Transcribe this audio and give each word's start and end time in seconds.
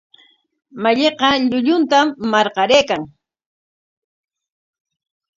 Malliqa 0.83 1.29
llulluntam 1.43 2.07
marqaraykan. 2.31 3.01